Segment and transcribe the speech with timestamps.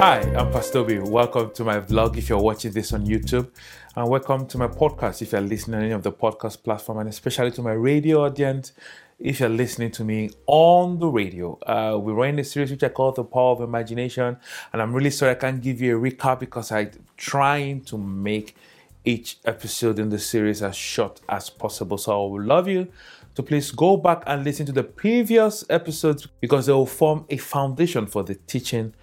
[0.00, 0.98] Hi, I'm Pastor Obi.
[0.98, 3.50] Welcome to my vlog if you're watching this on YouTube,
[3.94, 7.10] and welcome to my podcast if you're listening on any of the podcast platform, and
[7.10, 8.72] especially to my radio audience
[9.18, 11.58] if you're listening to me on the radio.
[11.66, 14.38] Uh, we're running a series which I call The Power of Imagination,
[14.72, 18.56] and I'm really sorry I can't give you a recap because I'm trying to make
[19.04, 21.98] each episode in the series as short as possible.
[21.98, 22.88] So I would love you
[23.34, 27.36] to please go back and listen to the previous episodes because they will form a
[27.36, 28.94] foundation for the teaching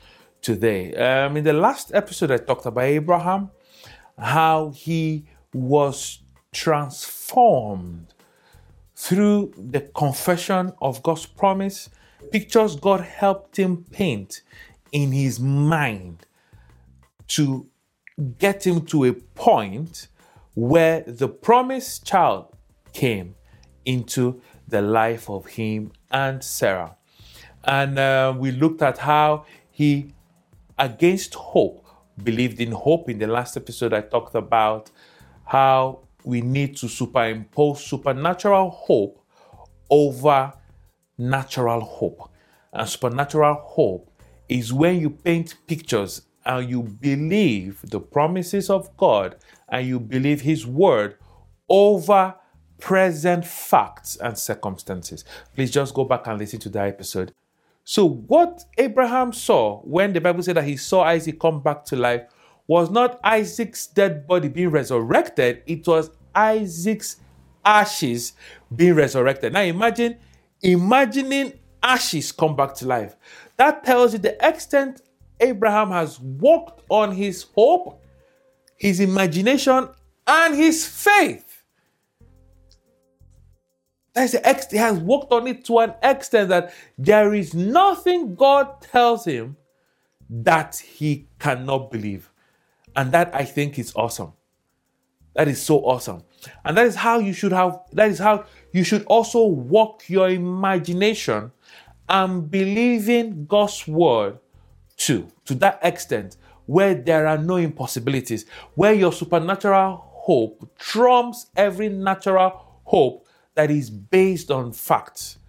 [0.47, 0.95] today.
[0.95, 3.51] Um, in the last episode, I talked about Abraham,
[4.17, 6.19] how he was
[6.53, 8.13] transformed
[8.95, 11.89] through the confession of God's promise,
[12.31, 14.41] pictures God helped him paint
[14.93, 16.25] in his mind
[17.35, 17.67] to
[18.39, 20.07] get him to a point
[20.53, 22.55] where the promised child
[22.93, 23.35] came
[23.83, 26.95] into the life of him and Sarah.
[27.65, 30.13] And uh, we looked at how he
[30.77, 31.85] against hope,
[32.23, 33.09] believed in hope.
[33.09, 34.91] In the last episode, I talked about
[35.45, 39.23] how we need to superimpose supernatural hope
[39.89, 40.53] over
[41.17, 42.29] natural hope.
[42.73, 44.11] And supernatural hope
[44.49, 49.37] is when you paint pictures and you believe the promises of God
[49.69, 51.17] and you believe His word
[51.69, 52.35] over
[52.79, 55.25] present facts and circumstances.
[55.55, 57.33] Please just go back and listen to that episode.
[57.89, 61.95] So, what Abraham saw when the Bible said that he saw Isaac come back to
[61.95, 62.23] life
[62.67, 67.15] was not Isaac's dead body being resurrected, it was Isaac's
[67.63, 68.33] ashes
[68.75, 69.53] being resurrected.
[69.53, 70.17] Now, imagine
[70.61, 73.15] imagining ashes come back to life.
[73.55, 75.01] That tells you the extent
[75.39, 78.03] Abraham has walked on his hope,
[78.75, 79.87] his imagination,
[80.27, 81.46] and his faith.
[84.17, 88.33] That's the ex- he has worked on it to an extent that there is nothing
[88.33, 89.57] God tells him
[90.27, 92.31] that he cannot believe.
[92.95, 94.33] And that I think is awesome.
[95.35, 96.23] That is so awesome.
[96.65, 100.31] And that is how you should have, that is how you should also walk your
[100.31, 101.51] imagination
[102.09, 104.39] and believing God's word
[104.95, 111.89] too, to that extent where there are no impossibilities, where your supernatural hope trumps every
[111.89, 113.26] natural hope
[113.57, 115.39] that is based on facts.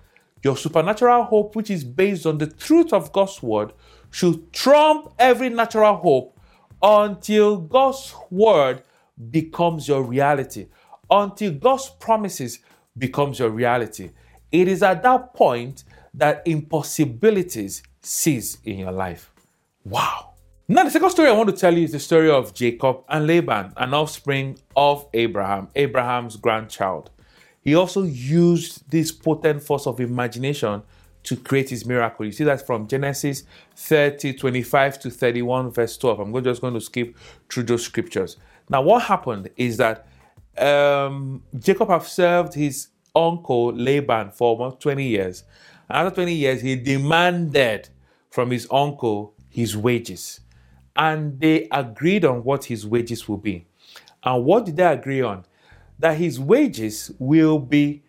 [0.42, 3.74] Your supernatural hope, which is based on the truth of God's word,
[4.10, 6.40] should trump every natural hope
[6.82, 8.82] until God's word
[9.30, 10.68] becomes your reality,
[11.10, 12.60] until God's promises
[12.96, 14.10] becomes your reality.
[14.50, 19.30] It is at that point that impossibilities cease in your life.
[19.84, 20.32] Wow.
[20.66, 23.26] Now, the second story I want to tell you is the story of Jacob and
[23.26, 27.10] Laban, an offspring of Abraham, Abraham's grandchild.
[27.62, 30.82] He also used this potent force of imagination
[31.24, 32.24] to create his miracle.
[32.24, 33.42] You see that from Genesis
[33.76, 36.20] 30, 25 to 31, verse 12.
[36.20, 37.16] I'm just going to skip
[37.50, 38.36] through those scriptures.
[38.70, 40.06] Now, what happened is that
[40.56, 45.44] um, Jacob have served his uncle Laban for almost 20 years.
[45.90, 47.88] After 20 years, he demanded
[48.30, 50.40] from his uncle his wages.
[50.96, 53.66] And they agreed on what his wages will be.
[54.22, 55.44] And what did they agree on?
[55.98, 58.02] That his wages will be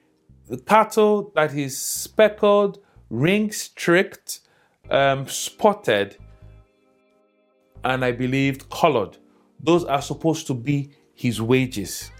[0.47, 2.79] the cattle that is speckled,
[3.09, 4.41] ring streaked,
[4.89, 6.17] um, spotted,
[7.83, 9.17] and I believe colored.
[9.59, 12.11] Those are supposed to be his wages.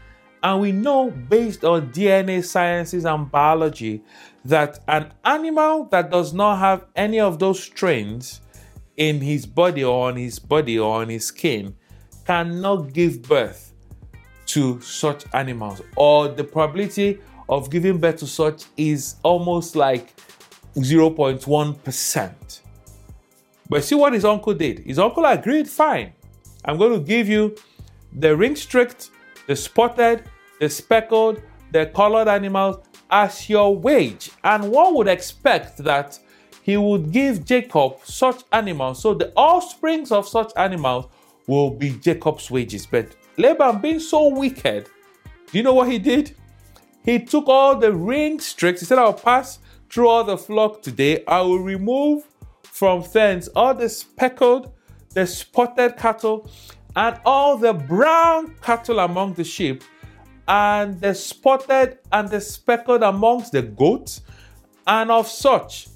[0.41, 4.03] And we know based on DNA sciences and biology
[4.46, 8.40] that an animal that does not have any of those strains
[8.96, 11.75] in his body or on his body or on his skin
[12.25, 13.69] cannot give birth
[14.50, 20.16] to such animals, or the probability of giving birth to such is almost like
[20.76, 22.62] 0.1%.
[23.70, 24.80] But see what his uncle did.
[24.80, 26.14] His uncle agreed, fine.
[26.66, 27.56] I'm going to give you
[28.12, 29.12] the ring streaked,
[29.46, 30.24] the spotted,
[30.59, 32.78] the speckled, the colored animals
[33.12, 34.32] as your wage.
[34.44, 36.20] And one would expect that
[36.64, 41.06] he would give Jacob such animals, so the offsprings of such animals
[41.47, 42.85] will be Jacob's wages.
[42.85, 44.90] But Laban, being so wicked,
[45.50, 46.36] do you know what he did?
[47.06, 48.82] He took all the ring streaks.
[48.82, 49.59] He said, I'll pass
[49.90, 51.24] through all the flock today.
[51.26, 52.26] I will remove
[52.64, 54.74] from thence all the speckled,
[55.14, 56.50] the spotted cattle,
[56.97, 59.85] and all the brown cattle among the sheep,
[60.46, 64.22] and the spotted and the speckled amongst the goats,
[64.85, 65.88] and of such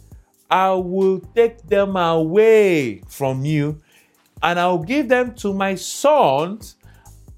[0.49, 3.81] I will take them away from you,
[4.41, 6.77] and I will give them to my sons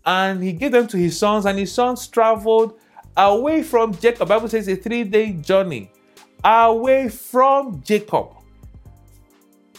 [0.05, 2.79] and he gave them to his sons, and his sons traveled
[3.17, 4.27] away from Jacob.
[4.27, 5.91] Bible says a three-day journey
[6.43, 8.29] away from Jacob.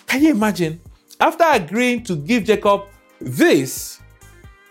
[0.07, 0.81] Can you imagine?
[1.21, 2.87] after agreeing to give Jacob
[3.21, 4.01] this,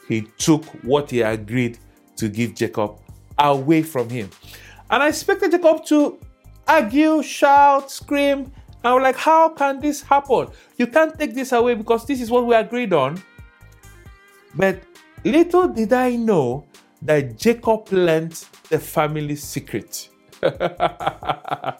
[0.07, 1.80] he took what he agreed
[2.18, 3.00] to give Jacob
[3.38, 4.30] away from him.
[4.90, 6.19] And I expected Jacob to
[6.68, 8.51] argue, shout, scream.
[8.84, 10.48] I was like, how can this happen?
[10.78, 13.22] You can't take this away because this is what we agreed on.
[14.54, 14.84] But
[15.25, 16.66] little did I know
[17.01, 20.10] that Jacob learned the family secret.
[20.42, 21.77] the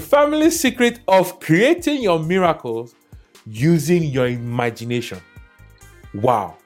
[0.00, 2.94] family secret of creating your miracles
[3.46, 5.20] using your imagination.
[6.14, 6.56] Wow.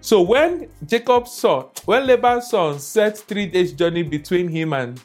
[0.00, 5.00] So when Jacob saw, when Laban's son set three days journey between him and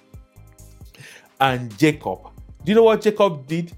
[1.39, 2.29] and Jacob,
[2.63, 3.71] do you know what Jacob did?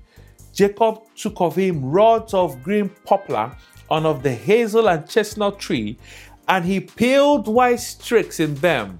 [0.54, 3.56] Jacob took of him rods of green poplar
[3.90, 5.98] and of the hazel and chestnut tree,
[6.48, 9.00] and he peeled white streaks in them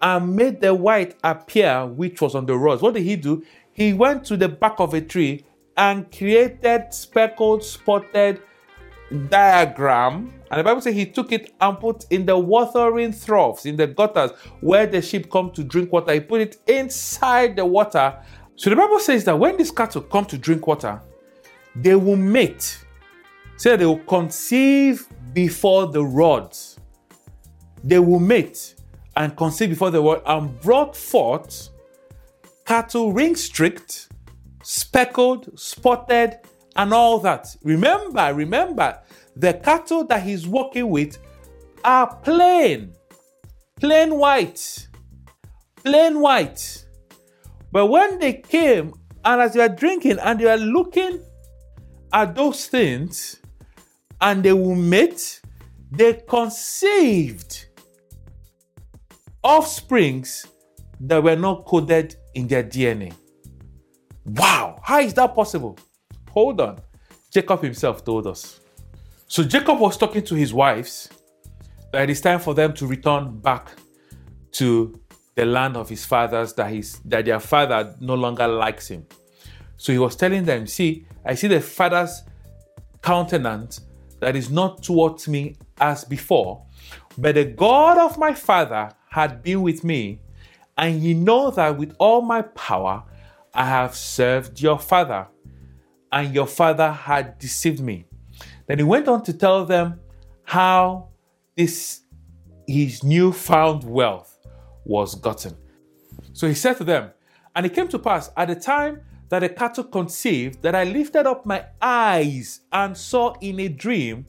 [0.00, 2.82] and made the white appear which was on the rods.
[2.82, 3.44] What did he do?
[3.72, 5.44] He went to the back of a tree
[5.76, 8.42] and created speckled, spotted
[9.28, 10.32] diagram.
[10.50, 13.86] And the Bible says he took it and put in the watering troughs, in the
[13.86, 16.12] gutters where the sheep come to drink water.
[16.12, 18.18] He put it inside the water.
[18.56, 21.00] So the Bible says that when these cattle come to drink water,
[21.74, 22.84] they will mate.
[23.56, 26.71] Say they will conceive before the rods.
[27.84, 28.74] They will mate
[29.16, 31.68] and conceive before the rod and brought forth
[32.64, 34.08] cattle ring streaked
[34.62, 36.38] speckled, spotted,
[36.76, 37.56] and all that.
[37.62, 38.98] Remember, remember,
[39.36, 41.18] the cattle that he's working with
[41.84, 42.94] are plain,
[43.80, 44.88] plain white,
[45.76, 46.86] plain white.
[47.70, 48.94] But when they came,
[49.24, 51.20] and as they are drinking and they are looking
[52.12, 53.40] at those things,
[54.20, 55.40] and they will mate,
[55.90, 57.66] they conceived
[59.42, 60.46] offsprings
[61.00, 63.12] that were not coded in their DNA.
[64.24, 65.78] Wow, how is that possible?
[66.30, 66.80] Hold on.
[67.30, 68.60] Jacob himself told us.
[69.26, 71.08] So Jacob was talking to his wives
[71.92, 73.72] that it's time for them to return back
[74.52, 74.98] to
[75.34, 79.06] the land of his fathers that his that their father no longer likes him.
[79.76, 82.22] So he was telling them, see, I see the father's
[83.02, 83.80] countenance
[84.20, 86.64] that is not towards me as before,
[87.18, 90.18] but the God of my father had been with me,
[90.78, 93.04] and ye know that with all my power
[93.54, 95.28] I have served your father,
[96.10, 98.06] and your father had deceived me.
[98.66, 100.00] Then he went on to tell them
[100.44, 101.08] how
[101.54, 102.00] this
[102.66, 104.38] his newfound wealth
[104.86, 105.58] was gotten.
[106.32, 107.10] So he said to them,
[107.54, 111.26] And it came to pass at the time that the cattle conceived that I lifted
[111.26, 114.24] up my eyes and saw in a dream,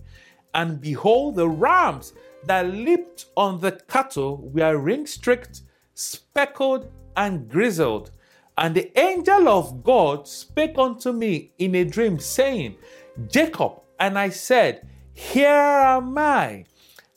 [0.54, 2.12] and behold, the rams
[2.46, 5.62] that leaped on the cattle were ring streaked,
[5.94, 8.12] speckled, and grizzled.
[8.58, 12.76] And the angel of God spake unto me in a dream, saying,
[13.28, 13.82] Jacob.
[14.00, 16.66] And I said, Here am I.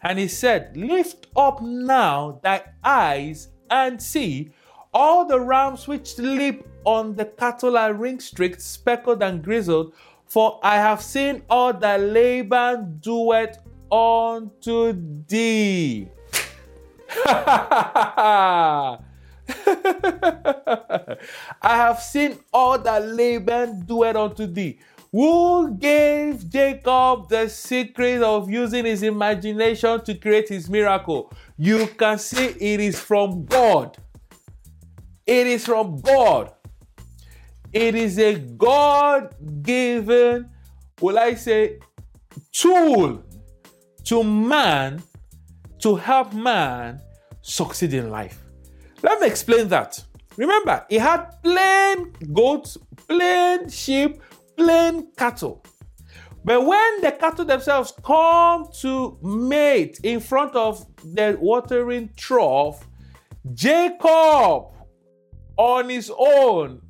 [0.02, 4.52] And he said, Lift up now thy eyes and see
[4.94, 9.92] all the rams which leap on the cattle are ring streaked, speckled, and grizzled,
[10.24, 13.58] for I have seen all that Laban doeth
[13.90, 14.92] unto
[15.28, 16.08] thee.
[17.26, 18.98] I
[21.62, 24.78] have seen all that Laban doeth unto thee.
[25.12, 31.32] Who gave Jacob the secret of using his imagination to create his miracle?
[31.56, 33.96] You can see it is from God.
[35.26, 36.52] It is from God.
[37.72, 40.50] It is a God given,
[41.00, 41.78] will I say,
[42.52, 43.22] tool
[44.06, 45.02] to man
[45.80, 47.00] to help man
[47.42, 48.44] succeed in life.
[49.02, 50.02] Let me explain that.
[50.36, 52.76] Remember, he had plain goats,
[53.08, 54.20] plain sheep,
[54.56, 55.64] plain cattle.
[56.44, 62.86] But when the cattle themselves come to mate in front of the watering trough,
[63.52, 64.66] Jacob
[65.56, 66.82] on his own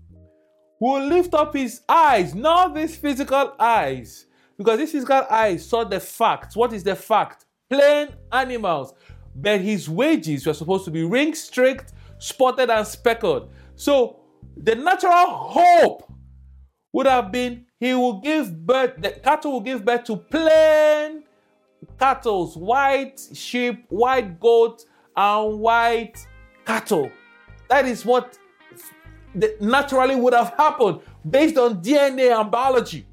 [0.78, 4.25] will lift up his eyes, not these physical eyes,
[4.56, 6.54] because this physical eyes saw the fact.
[6.56, 7.46] What is the fact?
[7.68, 8.94] Plain animals.
[9.34, 13.50] But his wages were supposed to be ring streaked spotted and speckled.
[13.74, 14.20] So
[14.56, 16.12] the natural hope
[16.92, 21.24] would have been he will give birth, the cattle will give birth to plain
[21.98, 26.26] cattle, white sheep, white goats, and white
[26.64, 27.10] cattle.
[27.68, 28.38] That is what
[29.60, 33.06] naturally would have happened based on DNA and biology.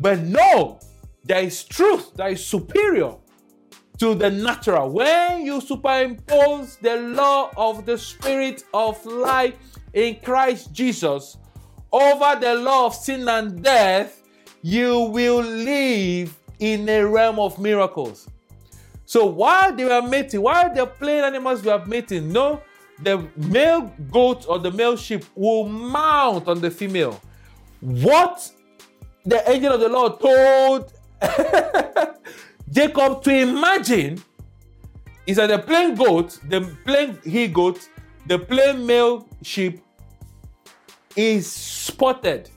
[0.00, 0.80] But no,
[1.24, 3.14] there is truth that is superior
[3.98, 4.90] to the natural.
[4.90, 9.54] When you superimpose the law of the spirit of life
[9.92, 11.36] in Christ Jesus
[11.92, 14.22] over the law of sin and death,
[14.62, 18.28] you will live in a realm of miracles.
[19.04, 22.62] So while they were mating, while the plain animals were mating, no,
[23.02, 27.20] the male goat or the male sheep will mount on the female.
[27.80, 28.50] What
[29.24, 30.92] the angel of the Lord told
[32.70, 34.22] Jacob to imagine
[35.26, 37.88] is that the plain goat, the plain he goat,
[38.26, 39.82] the plain male sheep
[41.16, 42.48] is spotted,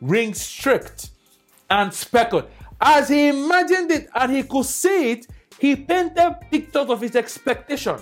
[0.00, 1.10] ring streaked,
[1.70, 2.44] and speckled.
[2.80, 5.26] As he imagined it and he could see it,
[5.58, 7.98] he painted pictures of his expectation.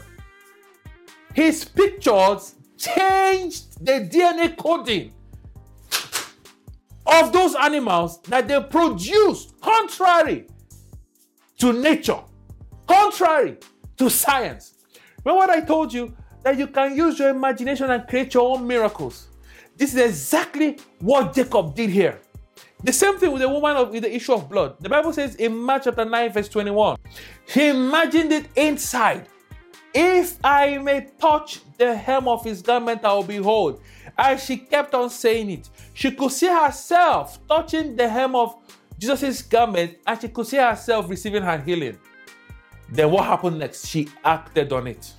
[1.34, 5.12] His pictures changed the DNA coding
[7.10, 10.46] of those animals that they produce contrary
[11.58, 12.20] to nature,
[12.86, 13.58] contrary
[13.96, 14.74] to science.
[15.24, 16.16] Remember what I told you?
[16.42, 19.28] That you can use your imagination and create your own miracles.
[19.76, 22.20] This is exactly what Jacob did here.
[22.82, 24.76] The same thing with the woman of, with the issue of blood.
[24.80, 26.96] The Bible says in Mark chapter 9, verse 21,
[27.46, 29.26] he imagined it inside.
[29.92, 33.82] If I may touch the hem of his garment, I will behold.
[34.22, 38.54] As she kept on saying it, she could see herself touching the hem of
[38.98, 41.96] Jesus' garment and she could see herself receiving her healing.
[42.90, 43.86] Then what happened next?
[43.86, 45.10] She acted on it.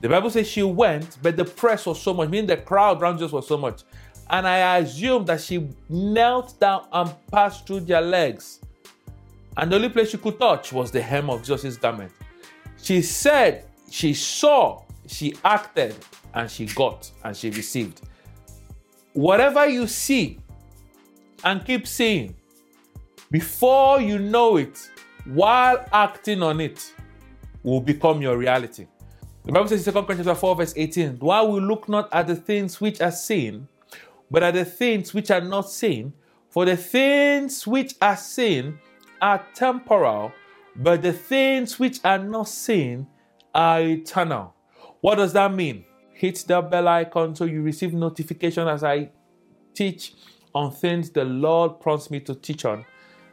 [0.00, 3.18] The Bible says she went, but the press was so much, meaning the crowd around
[3.18, 3.82] Jesus was so much.
[4.30, 8.60] And I assume that she knelt down and passed through their legs.
[9.58, 12.10] And the only place she could touch was the hem of Jesus' garment.
[12.82, 15.94] She said she saw, she acted,
[16.32, 18.00] and she got, and she received.
[19.14, 20.40] Whatever you see
[21.44, 22.34] and keep seeing,
[23.30, 24.90] before you know it,
[25.24, 26.92] while acting on it,
[27.62, 28.86] will become your reality.
[29.44, 32.34] The Bible says in 2 Corinthians 4, verse 18, while we look not at the
[32.34, 33.68] things which are seen,
[34.30, 36.12] but at the things which are not seen,
[36.50, 38.78] for the things which are seen
[39.22, 40.32] are temporal,
[40.74, 43.06] but the things which are not seen
[43.54, 44.54] are eternal.
[45.00, 45.84] What does that mean?
[46.14, 49.10] Hit the bell icon so you receive notification as I
[49.74, 50.14] teach
[50.54, 52.86] on things the Lord prompts me to teach on,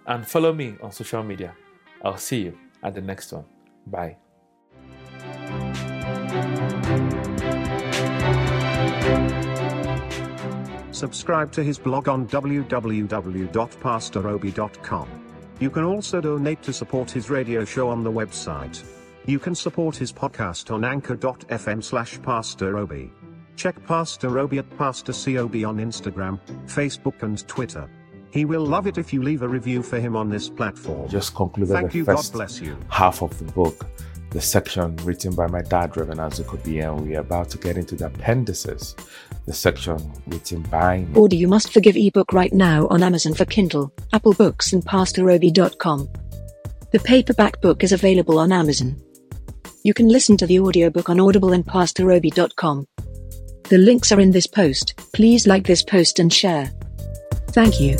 [0.07, 1.55] and follow me on social media.
[2.03, 3.45] I'll see you at the next one.
[3.85, 4.17] Bye.
[10.91, 15.07] Subscribe to his blog on www.pastorobi.com.
[15.59, 18.83] You can also donate to support his radio show on the website.
[19.31, 23.09] You can support his podcast on anchor.fm slash pastorobi.
[23.55, 27.89] Check Pastor Obi at Pastor COB on Instagram, Facebook and Twitter.
[28.31, 31.07] He will love it if you leave a review for him on this platform.
[31.07, 32.75] Just concluded Thank the you, first God bless you.
[32.89, 33.85] half of the book,
[34.31, 37.77] the section written by my dad, Reverend Azuka Obi, and we are about to get
[37.77, 38.97] into the appendices,
[39.45, 41.15] the section written by me.
[41.17, 46.09] Order You Must Forgive ebook right now on Amazon for Kindle, Apple Books, and PastorObi.com.
[46.91, 49.01] The paperback book is available on Amazon.
[49.83, 52.87] You can listen to the audiobook on Audible and PastorObi.com.
[53.69, 54.95] The links are in this post.
[55.13, 56.71] Please like this post and share.
[57.49, 57.97] Thank you.